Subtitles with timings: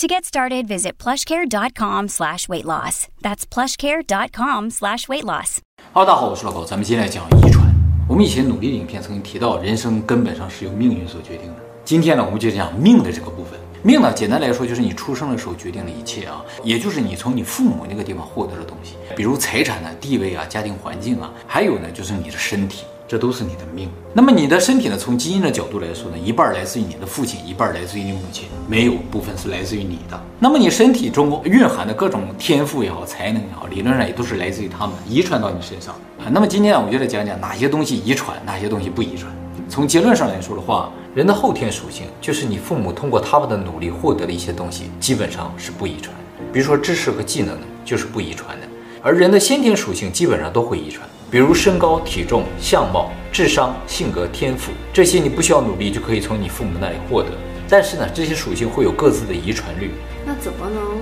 [0.00, 3.08] To get started, visit plushcare.com slash weight loss.
[3.20, 5.58] That's plushcare.com slash weight loss.
[5.92, 7.70] 好大家好，我是老高，咱们今天来讲遗传。
[8.08, 11.56] 我们以前努力的影片曾经提到，人生根本上是由命运所决定的。
[11.84, 13.60] 今天呢，我们就讲命的这个部分。
[13.82, 22.86] 命呢，简单来说就是你出生的时候决定了一切啊，也就是你从你父母那个地方获得的东西，比如财产啊、地位啊、家庭环境啊，还有呢就是你的身体。
[23.10, 23.88] 这都是你的命。
[24.14, 24.96] 那么你的身体呢？
[24.96, 30.22] 从基因的角度来说呢，一半来自于你的父亲，一半来自于你母亲，没有部分是来自于你的。
[30.38, 36.30] 那么你身体中蕴含的各种天赋也好，才能也好，理论上也都是来自于他们遗传到你身上啊。
[36.30, 39.28] 那么今天啊，我就来讲讲哪些东西遗传，哪些东西不遗传。
[39.68, 46.14] 从结论上来说的话，人的后天属性就是你父母通过他们的努力获得的一些东西，基本上是不遗传。
[46.52, 48.68] 比如说知识和技能呢，就是不遗传的。
[49.02, 51.04] 而人的先天属性基本上都会遗传。
[51.30, 57.28] 比如身高、体重、相貌、智商、性格、天赋，这些你不需要努力就可以从你父母那里获得。
[57.68, 59.92] 但是呢，这些属性会有各自的遗传率。
[60.26, 60.98] 那怎么能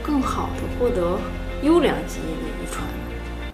[0.00, 1.18] 更好的获得
[1.64, 2.94] 优良基因的遗传呢？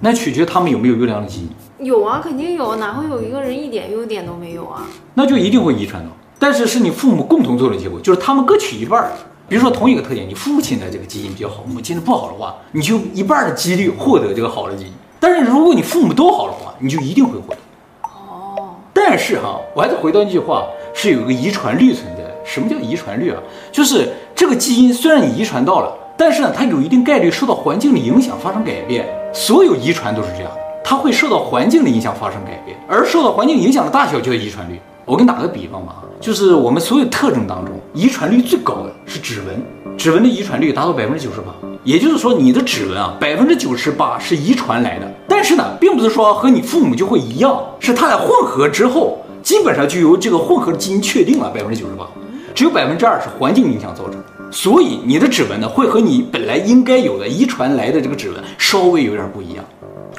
[0.01, 1.87] 那取决他们有没有优良的基因。
[1.87, 4.87] 有啊，肯定有，哪会有一个人一点优点都没有啊？
[5.15, 6.11] 那就一定会遗传到。
[6.39, 9.11] 但是是你父母共同做的结果，就是他们各取一半。
[9.49, 14.93] 比如说同一个特点，你父亲的这个基因比较好，母亲的不好的话，你就一半的几率获得这个好的基因。
[15.21, 17.59] 但是如果你父母都好的话，你就一定会获得。
[18.03, 18.75] 哦。
[18.93, 22.31] 但是哈，我还是回到那句话，是有一个遗传率存在的。
[22.45, 23.39] 什么叫遗传率啊？
[23.71, 29.07] 就是这个基因虽然你遗传到了，但是呢，它有一定概率受到环境的影响发生改变。
[29.33, 34.81] 所有遗传都是这样的，它会受到环境的影响发生改变，而受到环境影响的大小就叫遗传率。
[35.05, 41.55] 我给你打个比方吧，就是我们所有特征当中，遗传率最高的是指纹，指纹的遗传率达到百分之九十八。
[41.85, 45.09] 也就是说，你的指纹啊，百分之九十八是遗传来的。
[45.29, 52.05] 但是呢，并不是说和你父母就会一样，是它俩混合之后，基本上就由这个混合的基因确定了百分之九十八，
[52.53, 54.21] 只有百分之二是环境影响造成。
[54.51, 59.65] 所以你的指纹呢，会和你本来应该有的遗传来的这个指纹稍微有点不一样。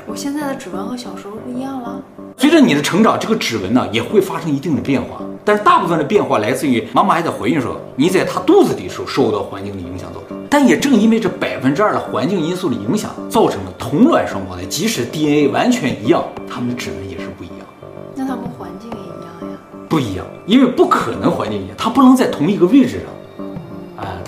[0.07, 2.01] 我现在的指纹和小时候不一样了。
[2.37, 10.37] 随着你的成长，这个指纹呢也会发生一定的变化，但是大部分的变化来自于妈妈还在怀孕时候，你在她肚子里的时候受到环境的影响造成。
[10.47, 17.65] 但也正因为这百分之二的环境因素的影响，造成了同卵双胞胎，即使 DNA 完全一样，他们的指纹也是不一样。
[18.13, 19.57] 那他们环境也一样呀？
[19.89, 23.09] 不一样，因为不可能环境一样，它不能在同一个位置上。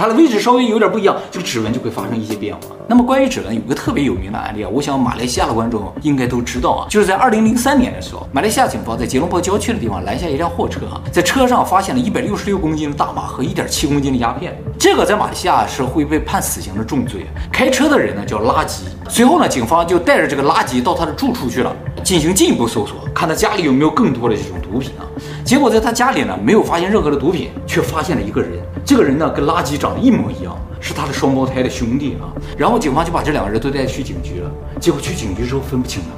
[0.02, 2.62] 它的位置稍微有点不一样，这个指纹就会发生一些变化。
[2.88, 17.28] 那么关于指纹，有个特别有名的案例啊，我想马来西亚的观众应该都知道啊，就是在二零零三年的时候，马来西亚警方在吉隆坡郊区的地方拦下一辆货车啊，在车上发现了一百六十六公斤的大麻和一点七公斤的鸦片，这个在马来西亚是会被判死刑的重罪。
[17.52, 21.72] 开车的人呢叫拉吉，随后呢警方就带着这个拉吉到他的住处去了，
[22.04, 25.06] 进行进一步搜索，看他家里有没有更多的这种毒品啊。
[25.44, 28.52] 结果在他家里呢没有发现任何的毒品，却发现了一个人。
[28.86, 32.30] 这个人呢，跟垃圾长得一模一样，是他的双胞胎的兄弟啊。
[32.58, 34.52] 然后警方就把这两个人都带去警局了。
[34.80, 36.10] 结果去警局之后分不清了，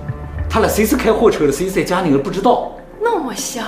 [0.50, 2.72] 他俩谁是开货车的，谁是在家里的不知道。
[3.02, 3.66] 那么像，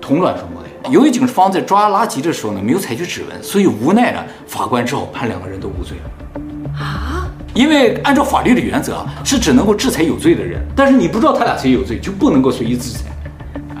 [0.00, 0.90] 同卵双胞胎。
[0.90, 6.80] 由于警方在抓垃圾的时候呢，没有采取指纹，所以无奈呢，法官只好判两个人都无罪了。
[6.82, 7.19] 啊？
[7.54, 13.04] 因为按照法律的原则啊，是只能够制裁有罪的人，但是你不知道他俩谁有罪，就不能够随意制裁。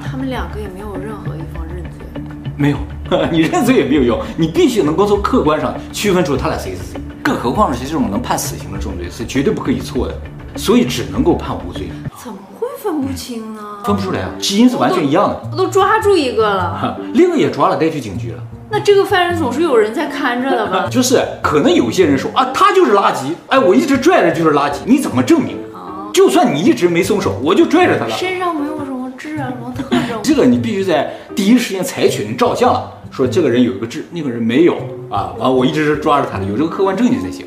[0.04, 2.22] 他们两个也没有任何一方认罪。
[2.56, 2.76] 没有。
[3.32, 7.00] 你认罪也没有用，你必须能够从客观上区分出他俩谁是谁。
[7.24, 10.14] 更何况是这种能判死刑的重罪，是绝对不可以错的，
[10.54, 11.88] 所以只能够判无罪。
[12.22, 13.60] 怎么会分不清呢？
[13.84, 15.40] 分不出来啊，基因是完全一样的。
[15.42, 18.40] 我都，我都抓住一个了， 另一个也抓了，带去警局了。
[18.70, 20.86] 那这个犯人总是有人在看着的吧？
[20.90, 25.56] 就是可能有些人说啊，他就是垃圾，哎，我一直拽着就是垃圾，你怎么证明？
[25.74, 28.16] 哦，就算你一直没松手，我就拽着他了。
[28.16, 30.20] 身上没有什么痣啊，什么特征？
[30.22, 32.92] 这个你必须在第一时间采取，你照相了。
[33.10, 34.76] 说这个人有一个痣，那个人没有
[35.10, 35.34] 啊！
[35.36, 37.44] 完，我一直是抓着他的，有这个客观证据才行。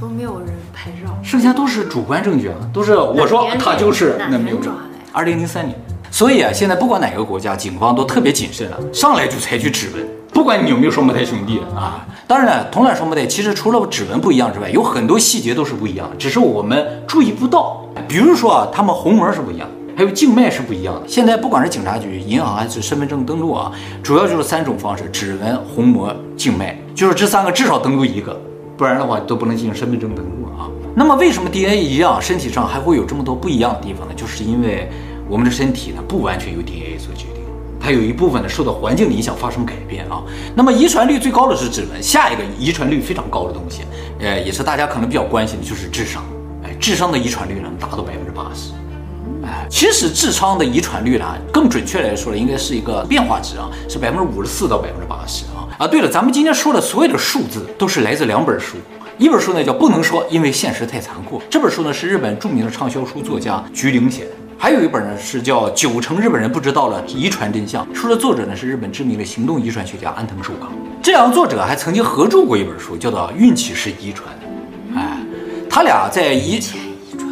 [0.00, 4.58] 都没有人拍照，剩下都是主观证据啊，都是我说他就是，那没有？
[5.10, 5.76] 二零零三年。
[6.12, 12.06] 所以啊，现在不管哪个国家，警方都特别谨慎了，上来就采取指纹，不管你有没有双胞胎兄弟啊。
[12.26, 17.84] 当然了，同卵双胞胎其实除了指纹不一样之外，有很多细节都是不一样的，只是我们注意不到。
[18.06, 21.02] 比如说啊，他们虹膜是不一样，还有静脉是不一样的。
[21.08, 23.72] 现在不管是警察局、银行还是身份证登录啊，
[24.02, 28.40] 主要就是三种方式：指纹、虹膜、静脉，就是这三个至少登录一个，
[28.76, 30.70] 不然的话都不能进行身份证登录啊。
[30.94, 34.14] 那么为什么 DNA 一样，身体上还会有这么多不一样的地方呢？
[34.14, 34.88] 就是因为。
[35.28, 37.39] 我们的身体呢，不完全由 DNA 所决定，
[37.80, 40.22] 它有一部分呢受到环境的影响发生改变啊。
[40.54, 43.82] 那么遗传率最高的是指纹，下一个遗传率非常高的东西，
[44.20, 46.22] 呃，也是大家可能比较关心的，就是智商。
[46.62, 48.72] 哎，智商的遗传率呢达到百分之八十。
[49.42, 55.64] 哎，其实智商的遗传率呢，更准确来说呢，应该是一个变化值啊，是百分之五十四到百分之八十啊。
[55.78, 58.76] 啊，对了，咱们今天说的所有的数字都是来自两本书，
[59.16, 64.30] 一本书呢叫《不能说，因为现实太残酷》，这本书呢是日本著名的畅销书作家菊玲写的。
[64.62, 70.70] 还有一本呢，是叫《九成日本人不知道的遗传真相》，书的作者呢是日本知名的行动遗传学家安藤寿康。
[71.02, 74.28] 这两个作者还曾经合著过一本书，叫做《运气是遗传》。
[74.98, 75.16] 哎，
[75.70, 77.26] 他俩在遗前遗传，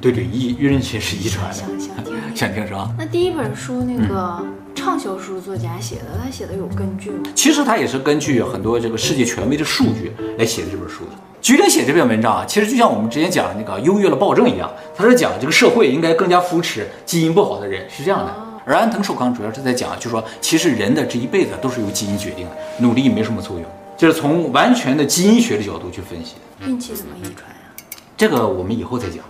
[0.00, 1.54] 对对，遗运气是遗传的。
[1.54, 2.90] 想想听， 想听是吧？
[2.98, 7.30] 那第一本书那个畅销书作家写的，他写的有根据吗？
[7.34, 11.10] 其实他也是根据很多这个世界权威的数据来写的这本书的。
[11.40, 18.32] 菊玲写这篇文章啊，其实就像我们之前讲的那个优越了暴政一样，他是讲这个社会应该更加扶持基因不好的人，是这样的。
[18.64, 23.66] 而安藤寿康主要是在讲，就是说其实人的这一辈子都是由基因决定的，努力没什么作用，
[23.96, 26.34] 就是从完全的基因学的角度去分析。
[26.64, 27.56] 运气怎么遗传呀？
[28.16, 29.24] 这个我们以后再讲。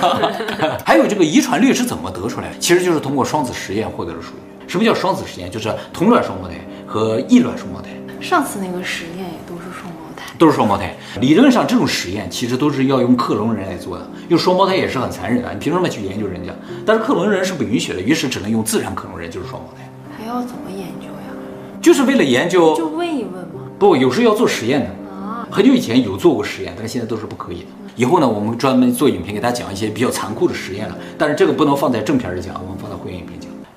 [0.86, 2.58] 还有这个遗传率是怎么得出来的？
[2.58, 4.51] 其实就是通过双子实验获得的数据。
[4.66, 5.50] 什么叫双子实验？
[5.50, 6.54] 就是同卵双胞胎
[6.86, 7.90] 和异卵双胞胎。
[8.20, 10.94] 上次那个实验也都是双胞胎，都是双胞胎。
[11.20, 15.52] 理论上，这种实验其实都是要用克隆人来做的，用双胞胎也是很残忍的。
[15.52, 16.52] 你凭什么去研究人家？
[16.86, 19.90] 但是克隆人是不允许的，于是只能用自然克隆人，就是双胞胎。
[20.16, 21.34] 还要怎么研究呀？
[21.80, 23.62] 就是为了研究，就问一问吗？
[23.76, 24.86] 不，有时候要做实验的。
[25.10, 27.66] 啊，很久以前有做过实验，但是现在都是不可以的。
[27.96, 30.96] 以后呢，我们专门做影片给大家讲一些比较残酷的实验了。
[31.18, 32.91] 但是这个不能放在正片里讲，我们放。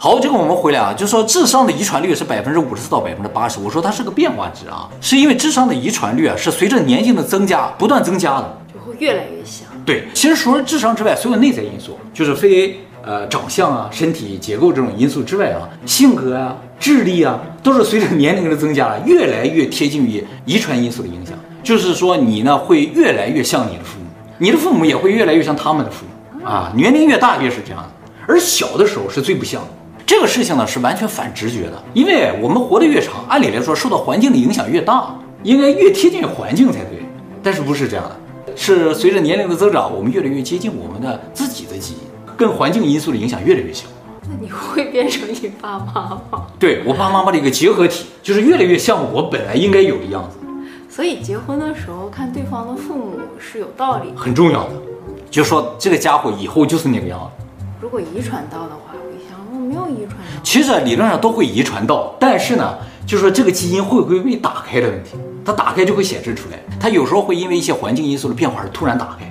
[0.05, 3.59] 好，这个我们回来啊，就说智商的遗传率是百分之五十四到百分之八十。
[3.59, 9.67] 我说它是个变化值啊，是因为智商的遗传率啊是随着年龄的增加不断增加的，就会越来越像。
[9.83, 21.35] 对，其实除了智商之外，所有内在因素，就是非呃长相啊、身体结构这种因素之外啊，性格啊、智力啊，都是随着年龄的增加越来越贴近于遗传因素的影响。
[21.63, 24.05] 就是说你呢会越来越像你的父母，
[24.37, 26.05] 你的父母也会越来越像他们的父
[26.37, 26.71] 母啊。
[26.75, 27.89] 年龄越大越是这样的，
[28.27, 29.67] 而小的时候是最不像的。
[30.05, 37.03] 这个事情呢是完全反直觉的，因为我们活得越长，按理来说受到环境的影响越大，应该越贴近环境才对。
[37.41, 38.15] 但是不是这样的，
[38.55, 41.99] 是随着年龄的增长，我们越来越接近我们的自己的基因，
[42.37, 43.87] 跟环境因素的影响越来越小。
[44.29, 46.45] 那你会变成你爸妈吗？
[46.59, 50.37] 对，我爸妈妈的一个结合体，就是越来越像我本来应该有的样子。
[50.87, 54.73] 所以结婚的时候看对方的父母是有道理，很重要的，
[55.31, 57.43] 就说这个家伙以后就是那个样子。
[57.81, 58.93] 如果遗传到的话。
[59.65, 65.11] 没有遗传，其实理论上都会遗传到，但是呢，就是说这个基因会不会被打开的问题，
[65.43, 69.25] 它打开就会显示出来，它有时候会因为一些环境因素的变化而突然打开，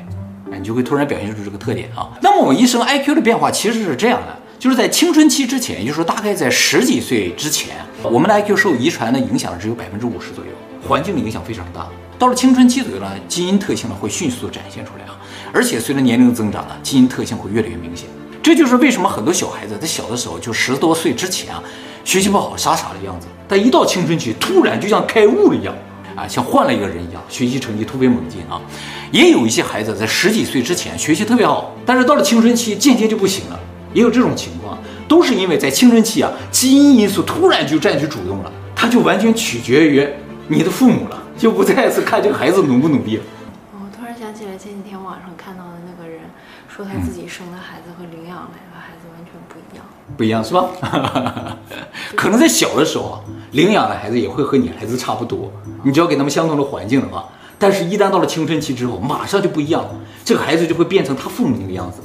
[0.53, 2.11] 哎，你就会突然表现出这个特点啊。
[2.21, 10.51] 那么我们一生 IQ 的变化其实是这样的，就是在青春期之前，也就是说大概在十几岁之前，我们的 IQ 受遗传的影响只有百分之五十左右，
[10.87, 11.87] 环境的影响非常大。
[12.19, 15.19] 到了青春期左右呢，基因特性呢会迅速展现出来啊，
[15.53, 18.09] 而且随着年龄的增长呢，基因特性会越来越明显。
[18.45, 21.63] 这就是为什么很多小孩子在小的时候就十多岁之前啊，
[22.05, 25.75] 学习不好，傻傻的样子，但一到青春期，突然就像开悟了一样，
[26.15, 28.61] 啊，像换了一个人一样，学习成绩突飞猛进啊。
[29.11, 33.59] 也有一些孩子在十几岁之前学习特别好，但是到了青春期渐渐就不行了，
[33.95, 40.07] 也有这种情况，都是因为在青春期啊，基因因素突然就占据主动了，他就完全取决于
[40.49, 43.23] 你的父母了，就不再是看这个孩子努不努力了。
[43.73, 46.21] 我突然想起来前几天网上看到的那个人
[46.69, 49.33] 说他自己生孩子和领养来的孩子完全
[50.17, 51.57] 不一样，不一样是吧？
[52.15, 53.21] 可能在小的时候啊，
[53.53, 55.51] 领养的孩子也会和你孩子差不多，
[55.83, 57.25] 你只要给他们相同的环境的话，
[57.59, 59.91] 但是一旦到了青春期之后，马上就不一样了，
[60.25, 62.01] 这个孩子就会变成他父母那个样子。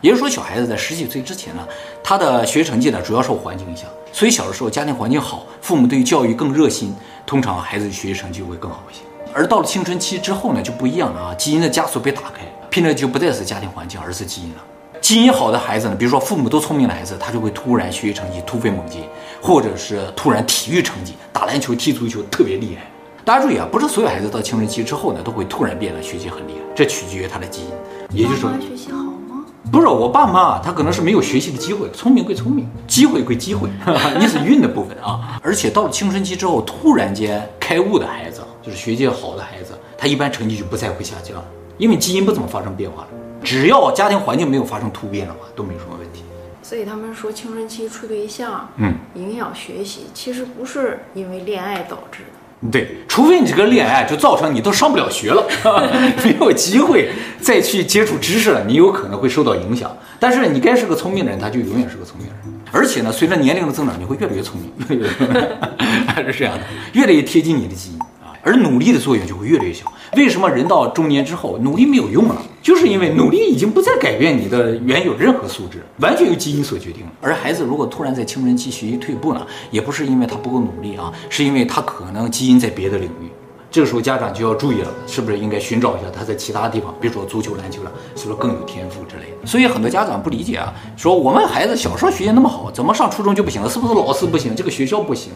[0.00, 1.66] 也就是说，小孩子在十几岁之前呢，
[2.02, 6.94] 他的学习成绩呢主要受环境影响，所以小的时候家庭环境好，父母对于教育更热心，
[7.24, 9.00] 通常孩子学习成绩会更好一些。
[9.32, 12.42] 而到了青春期之后呢，就不一样了啊，基因的枷锁被打开。
[12.70, 14.56] 拼的就不再是家庭环境，而是基因了。
[15.04, 19.02] 基因好的孩子呢，比如说父母都聪明的孩子，他就会突然学习成绩突飞猛进，
[19.38, 22.90] 或者是突然体育成绩，打篮球、踢足球特别厉害。
[23.22, 28.18] 大家注意啊，不是所有孩子到青春期之后呢，都会突然变得学习很厉害，这取决于他的基因。
[28.18, 29.44] 也就是说，学习好吗？
[29.70, 33.68] 不是，我爸妈他可能是没有学习的机会，聪明归聪明，机会归机会，
[34.18, 35.38] 你是运的部分啊。
[35.42, 41.44] 而且到了青春期之后，突然间开悟的孩子，就是学习好的孩子，他一般成绩就不再会下降，
[41.76, 43.08] 因为基因不怎么发生变化了。
[43.44, 46.22] 只要家庭环境没有发生突变的话，都没有什么问题。
[46.62, 52.70] 所以他们说青春期处对象，嗯，影响学习，其实不是因为恋爱导致的。
[52.72, 55.46] 对，除非你这个恋爱就造成你都上不了学了，
[56.24, 59.94] 没有机会再去接触知识了，你有可能会受到影响。
[60.18, 62.36] 但是你该是个聪明的人，他就永远是个聪明人。
[62.72, 65.58] 而且呢，随着年龄的增长，你会越来越聪明，越来越
[66.06, 68.32] 还是这样的，越来越贴近你的基因啊。
[68.42, 69.84] 而努力的作用就会越来越小。
[70.16, 72.42] 为什么人到中年之后努力没有用了？
[72.62, 77.02] 就是因为努力已经不再改变你的原有任何素质，完全由基因所决定。
[77.20, 83.28] 而孩子如果突然在青春期学习退步呢，也不是因为他不够努力啊，是因为他可能基因在别的领域。
[83.70, 89.46] 这个时候家长就要注意了，是不是应该寻找一下他在其他地方，比如说足球、篮球了，是不是更有天赋之类的？
[89.46, 93.68] 所以很多家长不理解啊，说我们孩子小时候学习那么好，怎么上初中就不行了？
[93.68, 95.32] 是不是老师不行，这个学校不行？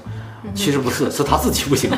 [0.55, 1.91] 其实不是，是他自己不行。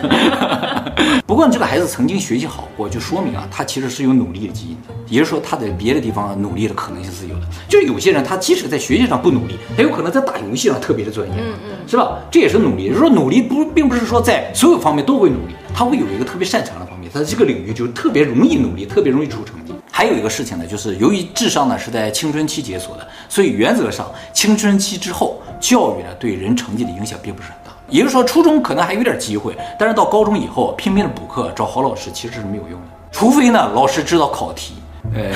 [1.27, 4.95] 不过你这个孩子曾经学习好过，就说明啊，他其实是有努力的基因的。
[5.07, 7.43] 也就是说，他在别的地方努力的可能性是有的。
[7.69, 12.19] 就有些人，他即使在学习上不努力，他有可能在打游戏上特别的专业，嗯嗯，是吧？
[12.31, 12.89] 这也是努力。
[12.89, 19.73] 就是说，努力不并不是说在所有方面都会努力，他会有一个特别擅长的方面，他这个领域就特别容易努力，特别容易出成绩。
[19.93, 27.60] 还有一个事情呢，就是由于智商呢是在青春期解锁的，所以原则上青春期之后教育呢对人成绩的影响并不是很大。
[27.91, 34.75] 也就是说，初中可能还有点机会，但是到高中以后拼命的补课，找好老师其实是没有用的，除非呢老师知道考题，
[35.15, 35.31] 呃，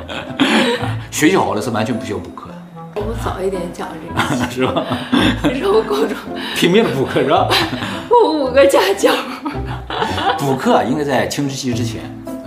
[1.10, 2.54] 学习好了是完全不需要补课的。
[2.94, 4.84] 我们早一点讲这个， 是吧？
[5.54, 6.16] 是我高中
[6.54, 7.48] 拼命的补课是吧？
[8.10, 9.12] 我五个家教。
[10.38, 12.00] 补课应该在青春期之前，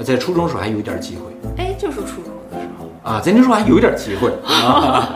[0.04, 1.22] 在初中时候还有一点机会。
[1.58, 5.16] 哎，就是初中的时候啊，在那时候还有一点机会啊，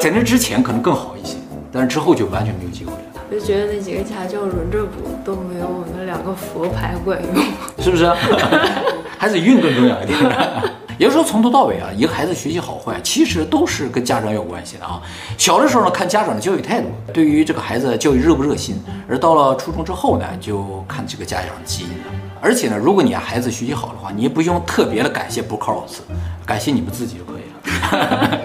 [0.00, 1.36] 在那之前可能更好一些。
[1.70, 2.98] 但是之后就完全没有机会了。
[3.30, 7.44] 就觉得那几个家教轮着补都没有我那两个佛牌管用，
[7.82, 8.10] 是不是？
[9.18, 10.18] 还是运更重要一点。
[10.98, 15.00] 也就是说，从头到尾啊，一个孩子学习好坏，其实都是跟家长有关系的啊。
[15.36, 18.76] 小的时候呢，看家长的教育态度，对于这个孩子教育热不热心；
[19.08, 22.04] 而到了初中之后呢，就看这个家长基因了。
[22.40, 26.00] 而且呢，如果你孩子学习好的话，你也不用特别的感谢补考老师，
[26.44, 28.38] 感谢你们自己就可以了。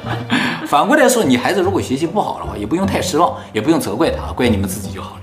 [0.73, 5.21] 反过来说，你孩子如果学习不好的话，也不用太失望，也不用责怪他，怪你们自己就好了。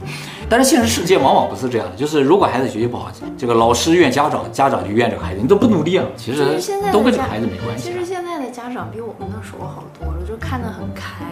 [0.48, 6.04] 但是现实世界往往不是这样的，就是如果孩子学习不好，这个老师怨家长，家长就怨这个孩子，你都不努力啊。
[6.16, 6.56] 其实
[6.92, 7.90] 都跟这个孩子没关系。
[7.90, 11.24] 其实现在的家长比我们那时候好多了，就看得很开。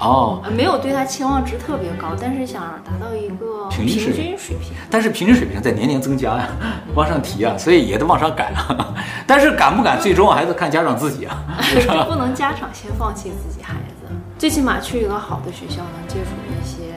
[0.00, 3.98] 哦，没有对他期望值特别高，但是想达到一个平均
[4.38, 4.72] 水平。
[4.88, 6.48] 但是平均水平在年年增加呀，
[6.94, 8.94] 往上提啊，所以也得往上赶啊。
[9.26, 11.44] 但是敢不敢，最终还是看家长自己啊。
[12.08, 14.06] 不能家长先放弃自己孩子，
[14.38, 16.94] 最起码去一个好的学校，能接触一些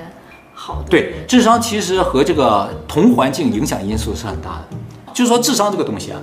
[0.54, 0.90] 好的。
[0.90, 4.78] 对，智商其实和这个同环境影响因素是很大的。
[5.12, 6.22] 就是说智商这个东西啊，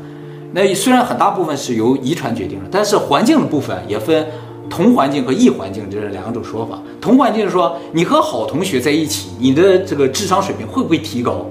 [0.61, 4.27] 那虽然很大部分是由遗传决定的，但是环境的部分也分。
[4.69, 6.79] 同环境和异环境这是两种说法。
[7.01, 11.47] 同环境是说你和好同学在一起，你的这个智商水平会不会提高？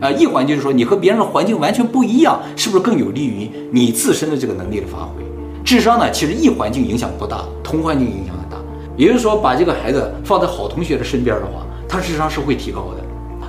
[0.00, 5.24] 啊，异环境是说你和别人的环境完全不一样，是不是更有利于你自身的这个能力的发挥？
[5.64, 8.58] 智商呢，其实异环境影响不大，同环境影响很大。
[8.94, 13.02] 也就是说，把这个孩子放在好同学的身边的话，他智商是会提高的。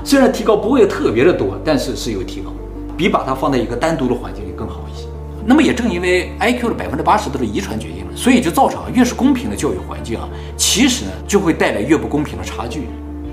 [0.05, 2.51] 虽然提高不会特别的多，但是是有提高，
[2.97, 4.81] 比把他放在一个单独的环境里更好。
[5.45, 12.87] 那么也正因为 IQ 的百分之八十都是遗传决定的，所以就造成啊，越是公平的教育环境啊，其实呢就会带来越不公平的差距。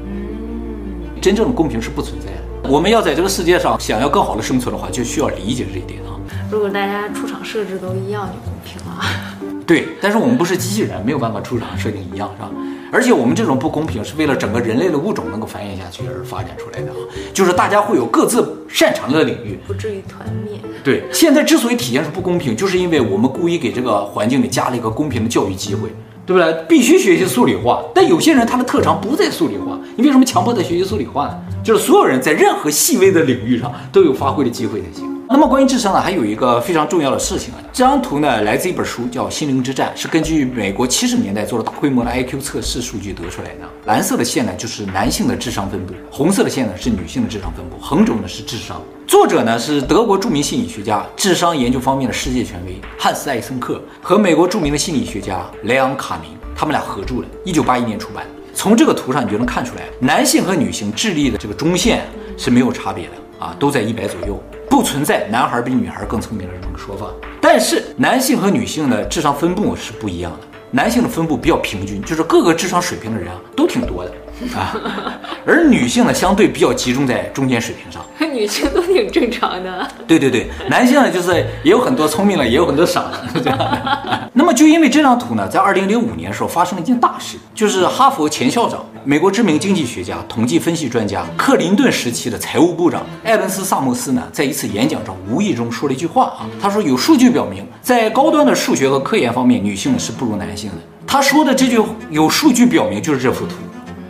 [0.04, 2.70] 嗯，真正的公平是不存在的。
[2.70, 6.20] 我们要在这个世界上想要更好的生存的话，就需要理解这一点啊。
[6.50, 9.64] 如果大家出厂设置都一样，就公平了。
[9.66, 12.50] 对，但是我们不是机器人，没有办法出厂设定一样，是吧？
[12.92, 16.96] 而且我们这种不公平是为了整个人类的物种能够繁衍下去而发展出来的啊，
[17.32, 20.60] 就是大家会有各自擅长的领域，不至于团灭。
[20.84, 25.88] 对，现在之所以体现出不公平，就是因为我们故意给这个环境里加了一个公平的教育机会，
[26.26, 26.64] 对不对？
[26.68, 31.38] 必须学习数理化，但有些人他的特长不在数理化，你为什么强迫他学习数理化呢？
[31.64, 35.11] 就是所有人在任何细微的领域上都有发挥的机会才行。
[35.32, 37.60] 那么关于智商呢，还有一个非常重要的事情啊。
[37.72, 43.60] 这张图呢，来自一本书，叫《心灵之战》，是根据美国七十年代做了大规模的 IQ 测试数据得出来的。
[43.86, 47.78] 蓝色的线呢，就是男性的智商分布；红色的线呢，是女性的智商分布。
[47.78, 48.78] 横轴呢是智商。
[49.06, 58.26] 作者呢是德国著名心理学家、智商研究方面的世界权威汉斯·艾森克和美国著名的心理学家莱昂·卡明，他们俩合著的，一九八一年出版。
[58.52, 62.04] 从这个图上你就能看出来，男性和女性智力的这个中线
[62.36, 63.12] 是没有差别的。
[63.42, 64.40] 啊，都在一百左右，
[64.72, 67.04] 不存在男孩比女孩更聪明的这么个说法。
[67.42, 74.12] 但是男性和女性的智商分布是不一样的，男性的分布比较平均，就是各个智商水平的人啊都挺多的。
[74.58, 74.74] 啊，
[75.46, 78.02] 而女性呢，相对比较集中在中间水平上。
[78.32, 79.86] 女性都挺正常的。
[80.06, 84.30] 对对对，男性呢，就是也有很多聪明的，也有很多傻的。
[84.52, 100.76] 就因为这张图呢，在二零零五年的时候发生了一件大事，就是哈佛前校长、美国知名经济学家、统计分析专家、克林顿时期的财务部长艾文斯·萨默斯呢，在一次演讲中无意中说了一句话啊，他说有数据表明，在高端的数学和科研方面，女性是不如男性的。
[101.06, 101.80] 他说的这句
[102.10, 103.54] 有数据表明，就是这幅图。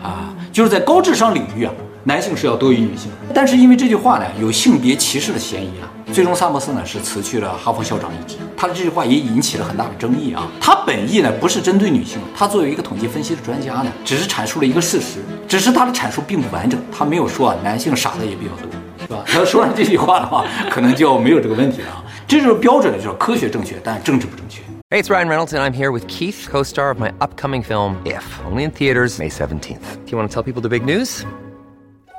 [0.03, 1.73] 啊就是在高智商领域啊，
[2.05, 3.11] 男性是要多于女性。
[3.33, 8.37] 但是因为这句话呢，有性别歧视的嫌疑啊，最终萨默斯呢是辞去了哈佛校长一职。
[8.57, 10.51] 他的这句话也引起了很大的争议啊。
[10.61, 16.81] 他本意呢不是针对女性，他作为一个统计分析的专家呢，只是阐述了一个事实，只是他的阐述并不完整。
[16.91, 19.23] 他没有说啊，男性傻的也比较多，是吧？
[19.29, 22.05] 他说完这句话的话，可能就没有这个问题了啊。
[22.27, 24.63] 这就是标准的，就是科学正确，但政治不正确。
[24.91, 28.65] Hey, it's Ryan Reynolds, and I'm here with Keith, co-star of my upcoming film, If, only
[28.65, 30.05] in theaters May 17th.
[30.05, 31.25] Do you want to tell people the big news?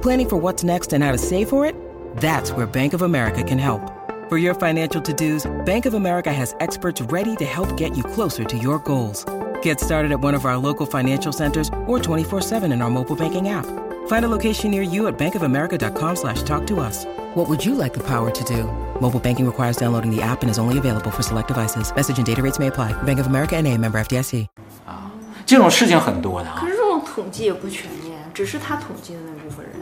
[0.00, 1.74] Planning for what's next and how to save for it?
[2.16, 3.82] That's where Bank of America can help.
[4.30, 8.44] For your financial to-dos, Bank of America has experts ready to help get you closer
[8.44, 9.26] to your goals.
[9.62, 13.50] Get started at one of our local financial centers or 24-7 in our mobile banking
[13.50, 13.66] app.
[14.08, 17.04] Find a location near you at bankofamerica.com slash talk to us.
[17.34, 18.64] What would you like the power to do?
[19.00, 21.92] Mobile banking requires downloading the app and is only available for select devices.
[21.94, 22.92] Message and data rates may apply.
[23.02, 24.46] Bank of America and a member FDIC.
[24.86, 25.10] 啊，
[25.44, 26.58] 这种事情很多的啊。
[26.60, 29.75] 可是这种统计也不全面， 只是他统计的那部分人。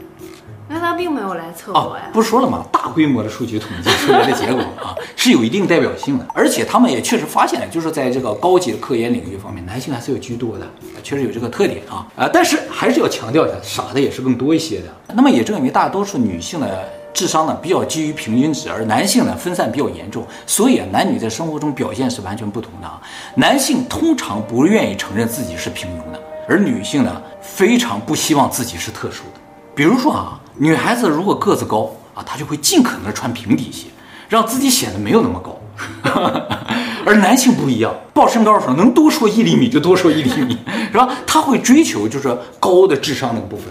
[0.70, 2.62] 那他并没有来测过呀、哦，不是说了吗？
[2.70, 10.66] 大规模的数据统计出来的结果 啊，是有一定代表性的，而且他们也确实发现了，就是在这个高级的科研领域方面，男性还是有居多的，
[11.02, 12.30] 确实有这个特点啊啊！
[12.30, 15.14] 但是还是要强调一下，傻的也是更多一些的。
[15.14, 23.00] 那么也正因为大多数女性的智商呢比较基于平均值，而男性呢分散比较严重，所以啊，男女在生活中表现是完全不同的啊。
[23.36, 29.40] 男性通常不愿意承认自己是平庸的，而女性呢非常不希望自己是特殊的。
[29.74, 30.40] 比如说啊。
[30.60, 33.86] 女孩子如果个子高啊，她就会尽可能穿平底鞋，
[34.28, 35.56] 让自己显得没有那么高。
[37.06, 40.58] 而男性不一样，报身高的时候能多说一厘米就多说一厘米，
[40.90, 41.08] 是吧？
[41.24, 43.66] 他会追求就是高的智商那个部分，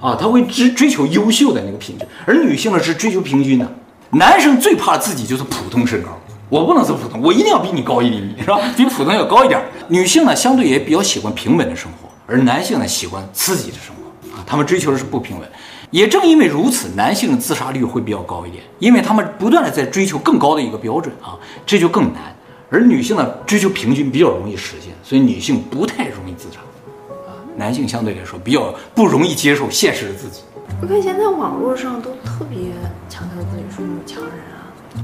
[0.00, 2.06] 啊，他会追追求优秀的那个品质。
[2.24, 3.68] 而女性呢是追求平均的。
[4.10, 6.10] 男生最怕自己就是普通身高，
[6.48, 8.60] 我不能是普通，我一定要比你高一厘米，是吧？
[8.76, 9.60] 比普通要高一点。
[9.88, 15.48] 女性呢相对也比较喜欢平稳的生活，而男性呢喜欢刺激的生活，啊，他们追求的是不平稳。
[15.90, 22.36] 也正因为如此，男性的自杀率会比较高一点，因为他们不断的在追求更高的一个标准啊，这就更难。
[22.70, 26.60] 而女性呢，追求平均比较容易实现，所以女性不太容易自杀，
[27.26, 30.42] 啊，男性相对来说比较不容易接受现实的自己。
[30.82, 32.58] 我看现在网络上都特别
[33.08, 34.32] 强调自己是女强人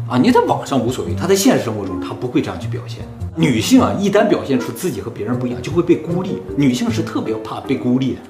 [0.08, 3.00] 啊，啊，你在网上无所谓，他在现实生活中他不会这样去表现。
[3.36, 6.42] 女性啊，一旦表现出自己和别人不一样，就会被孤立。
[6.56, 8.20] 女性是特别怕被孤立的。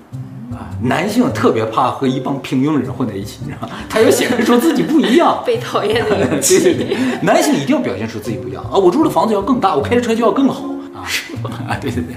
[0.57, 3.75] 啊，男性特别怕和一帮平庸人混在一起，你知道吗？
[3.89, 6.41] 他要显示出自己不一样， 被讨厌的 人。
[6.41, 8.79] 对对对，男性一定要表现出自己不一样啊！
[8.79, 11.03] 我住的房子要更大，我开的车就要更好啊！
[11.07, 11.51] 是吧？
[11.69, 12.15] 啊，对对对，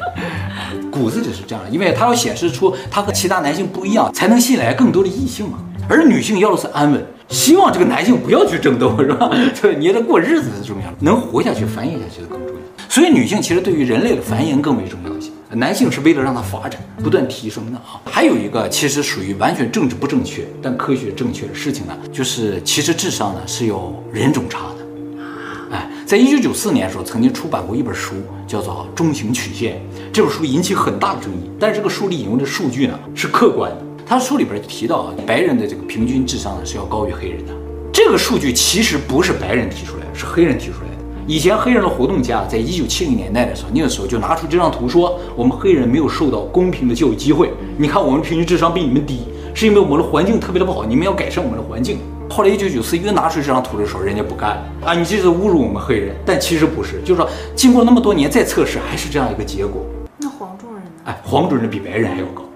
[0.91, 5.57] 骨子里是这样的，因为他要显示出他和其他男性不一样，才能吸引来更多的异性嘛。
[5.89, 9.29] 而女性要的是安稳，希望这个男性不要去争斗，是吧？
[9.61, 12.61] 对，你得过日子是重要的，能活下去、繁衍下去的更重要。
[12.89, 15.29] 所以女性其实对于人类的繁衍更为重要一些。
[15.51, 18.01] 男性是为了让它发展，不断提升的啊。
[18.05, 25.75] 还有一个其实属于完全政治不正确但科学正确的事情呢，就是其实智商呢是有人种差的。
[25.75, 29.75] 哎，在一九九四年的时候，曾经出版过一本书，叫做《中型曲线》。
[30.11, 33.86] 这本书引起很大的争议，但是这个书里引用的数据呢是客观的。
[34.09, 37.51] 他书里边提到啊，白人的这个平均智商呢是要高于黑人的。
[37.91, 41.03] 这个数据其实不是白人提出来的，是黑人提出来的。
[41.27, 47.51] 以前黑人的活动家在一九七零年代的时候，那个时候就拿出这张图说，我们黑人没有受到公平的教育机会。
[47.77, 51.99] 你看我们平均智商比你们低，是因为我们的环境特别的不好，你们要改善我们的环境。
[52.29, 56.15] 后来一九九四又拿出这张图的时候，人家不干啊，你这是侮辱我们黑人。
[56.25, 59.85] 但其实不是，就是说经过那么多年再测试，还是这样一个结果。
[60.19, 60.91] 那黄种人呢？
[61.03, 62.46] 哎，黄种人比白人还要高。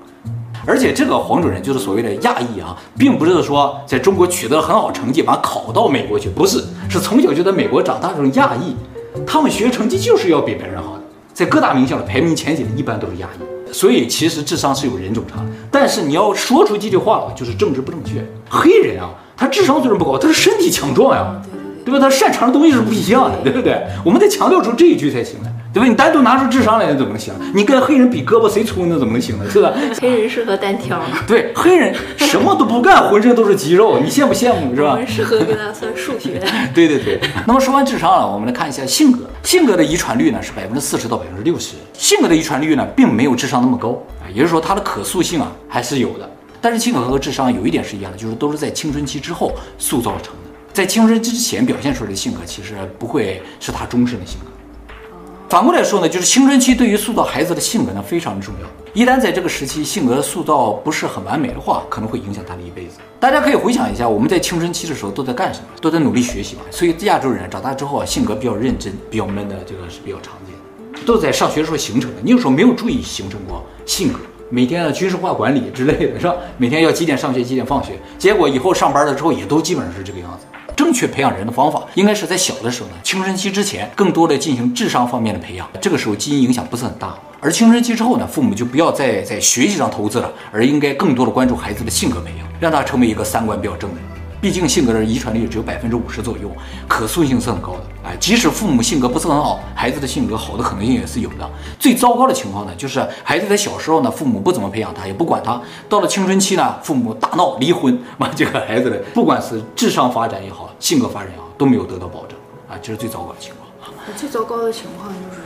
[0.66, 8.76] 而且这个黄种人就是所谓的亚裔啊，并不是说在中国取得了很好成绩，把考到美国去，不是，是从小就在美国长大这种亚裔，
[9.26, 11.02] 他们学习成绩就是要比别人好的，
[11.34, 15.46] 在各大名校的排名前几的一般都是亚裔，所以其实智商是有人种差的。
[15.72, 18.24] 但是你要说出这句话了，就是政治不正确。
[18.50, 21.42] 黑人啊，他智商虽然不高，他是身体强壮呀，
[21.84, 22.00] 对吧？
[22.00, 23.82] 他擅长的东西是不一样的，对不对？
[24.06, 25.51] 我们得强调出这一句才行呢。
[25.74, 25.88] 对吧？
[25.88, 27.34] 你单独拿出智商来，那怎么能行？
[27.54, 29.50] 你跟黑人比胳膊谁粗，那怎么能行呢？
[29.50, 29.72] 是吧？
[30.02, 31.02] 黑人适合单挑。
[31.26, 34.92] 对，黑人什么都不干，浑身都是肌肉，你羡不羡慕是吧？
[34.92, 36.42] 我们适合跟他算数学。
[36.76, 37.20] 对对对。
[37.48, 39.20] 那么说完智商了，我们来看一下性格。
[39.44, 41.76] 性格的遗传率呢是百分之四十到百分之六十。
[41.94, 46.30] 性格的遗传率呢并没有智商那么高啊，也就是说它的可塑性啊还是有的。
[46.60, 50.52] 但是性格和智商有一点是一样的，就是都是在青春期之后塑造成的。
[50.74, 54.51] 在青春期之前表现出来的性格，其实不会是他终身的性格。
[55.52, 58.68] 反过来说呢，就是青春期对于塑造孩子的性格呢非常重要。
[58.94, 63.00] 一旦在这个时期性格塑造不是很完美的话，可能会影响他的一辈子。
[63.20, 65.66] 大家可以回想一下，我们在青春期的时候都在干什么？
[65.82, 66.62] 都在努力学习嘛。
[66.72, 70.56] 所以亚洲人长大之后啊，性格比较认真、比较闷的这个是比较常见
[71.02, 72.22] 的，都在上学的时候形成的。
[72.22, 76.34] 你有时候没有注意形成过性格，每天的军事化管理之类的是吧？
[76.56, 80.46] 每天要几点上学，几点放学，结果以后上班了之后也都基本上是这个样子。
[80.82, 85.70] 正确培养人的方法，应该是在小的时候呢，青春期之前，更多的进行智商方面的培养。
[85.80, 87.16] 这个时候基因影响不是很大。
[87.40, 94.21] 而青春期之后呢，父母就不要再在学习上投资了，而应该更多的关注孩子的性格培养，让他成为一个三观比较正的人。
[94.42, 96.52] 毕竟性格的遗传率只有百分之五十左右，
[96.88, 97.82] 可塑性是很高的。
[98.04, 101.48] 哎，即使父母性格不是很好，孩子的性格好的可能性也是有的。
[101.80, 105.62] 最糟糕的情况呢，就是孩子在小时候呢，父母不怎么培养他，也不管他。
[105.88, 112.36] 到了青春期呢，父母大闹离婚，把这个孩子的不管是智商发展也好，性格发展也好，都没有得到保证。
[112.68, 113.62] 啊，这是最糟糕的情况。
[114.18, 115.41] 最糟糕的情况就是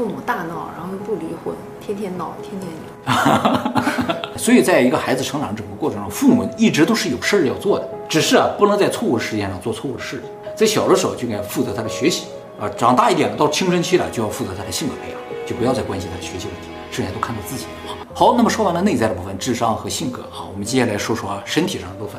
[0.00, 2.72] 父母大闹，然后又不离婚，天天闹，天天
[3.04, 4.24] 闹。
[4.34, 10.30] 所以，在一个孩子成长整个过程中，父母一直都是有事儿要做的，只是啊，不能在错误时间上做错误的事情。
[10.56, 17.66] 在小的时候就应该负责他的学习啊，长大一点了，到青春期了就要负责他的性格培养，就不要再关心他的学习问题，剩下都看到自己。
[18.14, 22.18] 好，那么说完了内在的部分，智商和性格啊，我们接下来说说身体上的部分。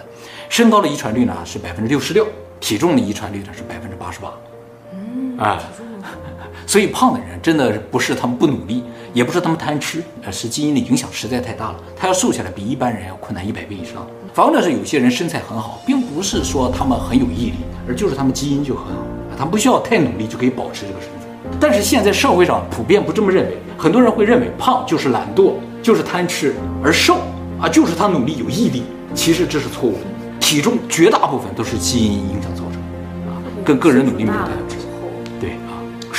[0.49, 2.27] 身高的遗传率呢是百分之六十六，
[2.59, 4.31] 体重的遗传率呢是百分之八十八。
[4.93, 5.59] 嗯，啊。
[6.71, 8.81] 所以胖的人真的不是他们不努力，
[9.13, 11.75] 也不是他们贪吃，而是基因的影响实在太大了。
[11.97, 14.07] 他要瘦下来比一般人要困难一百倍以上。
[14.33, 17.55] 反过来是有些人身材很好，并不是说他们很有毅力，
[17.85, 19.01] 而就是他们基因就很好，
[19.37, 21.27] 他们不需要太努力就可以保持这个身材。
[21.59, 27.17] 但是现在社会上普遍不这么认为，很多人会认为胖就是懒惰，就是贪吃，而瘦
[27.59, 28.83] 啊就是他努力有毅力。
[29.13, 29.99] 其实这是错误的，
[30.39, 34.80] 体重绝大部分都是基因影响造成的啊，跟个人努力没有太大关系。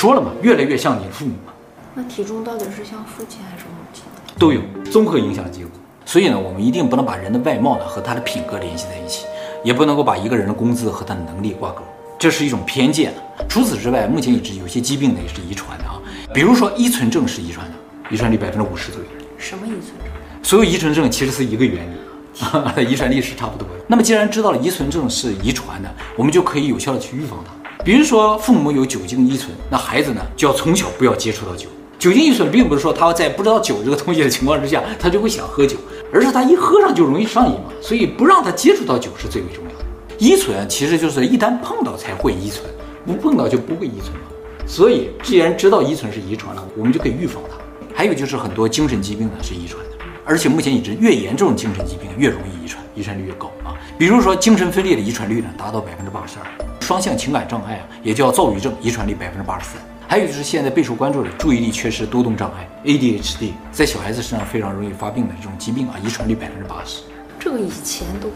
[0.03, 1.53] 说了嘛，越来越像你的父母嘛。
[1.95, 4.03] 那体重到底是像父亲还是母亲？
[4.37, 4.61] 都有
[4.91, 5.71] 综合影响的结果。
[6.05, 9.27] 所以呢，我们一定不能把人的外貌呢和他的品格联系在一起，
[9.63, 11.83] 也不能够把一个人的工资和他的能力挂钩，
[12.19, 13.15] 这是一种偏见。
[13.49, 16.03] 除此之外，目前已知有些疾病呢也是遗传的啊，
[16.35, 17.75] 比如说依存症是遗传的，
[18.11, 19.07] 遗传率百分之五十左右。
[19.39, 20.09] 什么遗存症？
[20.43, 23.69] 所有遗传症其实是一个原理， 遗传历史差不多。
[23.87, 27.53] 那么既然知道了遗存症是遗传的，我们就可以有效的去预防它。
[27.85, 31.69] 比如说，父母有酒精依存，那孩子呢就要从小不要接触到酒。
[31.99, 35.77] 酒精依存并不是说他在不知道酒这个东西的情况之下， 他就会想喝酒，
[36.13, 37.73] 而是他一喝上就容易上瘾嘛。
[37.81, 39.85] 所以不让他接触到酒是最为重要的。
[40.19, 42.65] 依存其实就是一旦碰到才会依存，
[43.05, 44.29] 不碰到就不会依存嘛。
[44.65, 47.57] 所以既然知道依存是遗传了，我们就可以预防它。
[47.93, 49.83] 还有就是很多精神疾病呢是遗传，
[50.25, 53.75] 而且目前已知越严重的精神疾病越容易遗传，遗传率越高啊。
[53.99, 56.47] 比如说精神分裂的遗传率呢达到百分之八十二。
[56.81, 59.77] 双向情感障碍啊，也叫躁郁症，遗传率百分之八十三。
[60.09, 67.03] 还有就是现在备受关注的注意力缺失多动障碍 （ADHD），在小孩子身上非常容易发病的这种疾病啊，遗传率百分之八十。
[67.39, 68.29] 这个以前都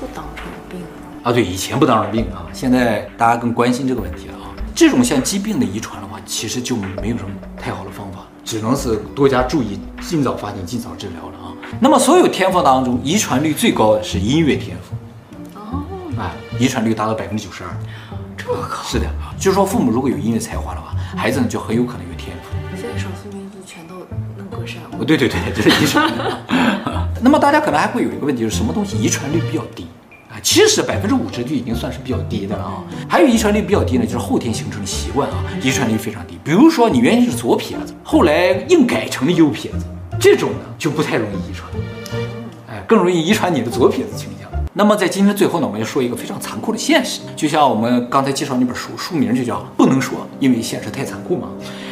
[0.00, 0.80] 不当成病
[1.22, 1.30] 啊？
[1.30, 4.50] 对，以前不当成病啊，现在大家更关心这个问题了啊。
[4.74, 7.89] 这种像疾病的遗传的话，其实就没有什么太好的
[8.44, 11.52] 只能是多加注意，尽早发现，尽早治疗了啊。
[11.80, 14.96] 那么所有天赋当中，遗传率最高的是音乐天赋。
[16.20, 17.70] 啊，遗传率达到百分之九十二，
[18.36, 18.82] 这么高？
[18.84, 22.56] 是的啊，就是说父母如果有音乐才华的话，孩子呢就很有可能有天赋。
[22.76, 23.94] 现在少数民族全都
[24.36, 25.02] 能歌善舞。
[25.02, 26.12] 哦，对对对，这是遗传。
[27.22, 29.99] 那么大家可能还会有一个问题，就是什么东西遗传率比较低啊？
[30.42, 32.82] 其实百分之五十就已经算是比较低的了啊。
[33.08, 36.38] 还有遗传率比较低呢，就是后天形成的习惯啊，遗传率非常低。
[36.42, 39.84] 比如说你原先是左撇子，后来硬改成了右撇子，
[40.18, 41.70] 这种呢就不太容易遗传，
[42.68, 44.48] 哎，更容易遗传你的左撇子倾向。
[44.72, 51.48] 那么在今天最后呢，我们要说一个非常残酷的现实，就像我们刚才介绍那本书，书名就叫《不能说》，因为现实太残酷嘛。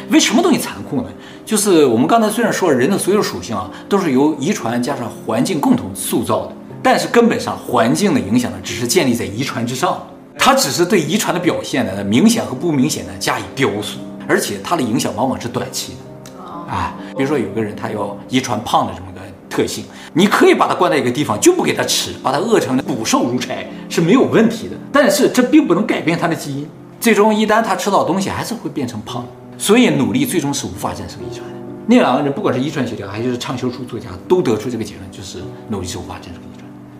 [0.09, 1.03] 为什么东西残酷呢？
[1.45, 10.01] 就是我们刚才虽然说人的所有属性啊，都是由遗传加上环境共同塑造的，但是根本上环境的影响呢，只是建立在遗传之上，
[10.37, 16.41] 它只是对遗传的表现呢，明显和不明显的加以雕塑，而且它的影响往往是短期的。
[16.71, 26.69] 啊，比如说有个人他要遗传胖的这么个特性，你可以把他关在一个地方，就不给他吃，把他饿成骨瘦如柴是没有问题的，但是这并不能改变他的基因，
[27.01, 29.25] 最终一旦他吃到东西，还是会变成胖。
[29.57, 31.55] 所以努力最终是无法战胜遗传的。
[31.87, 36.41] 那两个人，不管是遗传学家还是畅销书作家，都得出这个结论，就是努力是无法战胜。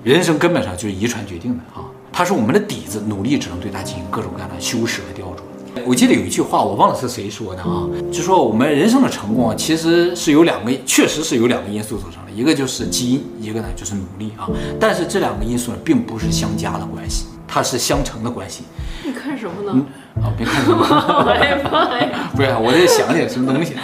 [0.03, 5.39] 人生根本上就是遗传决定的啊，它是我们的底子，努力只能对它进行各种各样的修饰和雕琢。
[5.85, 14.49] 我记得有一句话，我忘了是谁说的啊，就说我们人生的成功啊，其实是由两个，确实是由两个因素组成的，一个就是基因，一个呢就是努力啊。
[14.79, 18.63] 但是这两个因素呢，并不是相加的关系，它是相乘的关系。
[19.05, 19.71] 你看什么呢？
[20.15, 22.29] 嗯啊，别看什么，害怕呀！
[22.35, 23.83] 不是，我在想点什么东西啊。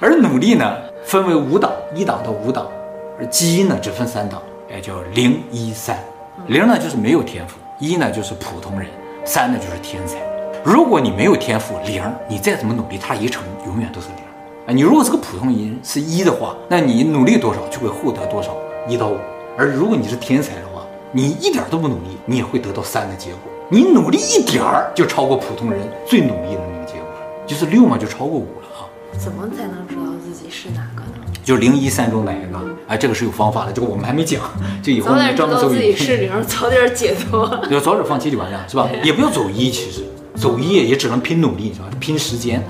[0.00, 2.64] 而努力呢，分为五档，一档到五档；
[3.18, 4.40] 而基因呢，只分三档，
[4.70, 5.96] 哎，叫零一三。
[6.48, 8.88] 零呢就是没有天赋，一呢就是普通人，
[9.24, 10.18] 三呢就是天才。
[10.64, 14.16] 如果你没有天赋，零，你再怎么努力，它一乘永远都是零。
[14.66, 18.56] 啊，你如果是个普通人，是一的话，那你努力多少就会获得多少，
[18.88, 19.16] 一到五。
[19.56, 23.40] 而如果你是天才的话，你一点都不努力，你也会得到三的结果。
[23.68, 27.08] 你努力一点儿就超过普通人最努力的那个结果，
[27.46, 28.82] 就是六嘛，就超过五了啊。
[29.18, 31.26] 怎么才能知道自己是哪个呢？
[31.42, 32.58] 就是零一三中哪一个？
[32.86, 34.40] 哎，这个是有方法的，这个我们还没讲。
[34.82, 37.48] 就以后早点知道自己是零，早点解脱。
[37.70, 38.88] 要早点放弃就完了，是吧？
[39.02, 41.86] 也不要走一，其实走一也只能拼努力，是吧？
[41.98, 42.62] 拼时间，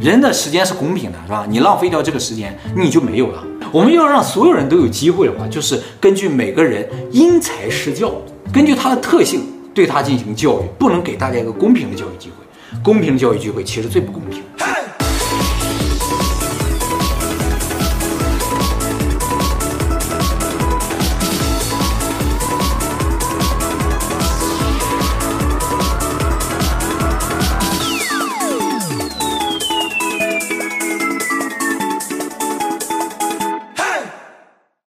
[0.00, 1.46] 人的时间是公平的，是吧？
[1.48, 3.42] 你浪费掉这个时间，你就没有了。
[3.72, 8.12] 我们要让所有人都有机会的话，就是根据每个人因材施教，
[8.52, 9.50] 根据他的特性。
[9.74, 12.78] 对他进行教育，不能给大家一个公平的教育机会。
[12.80, 14.40] 公平的教育机会其实最不公平。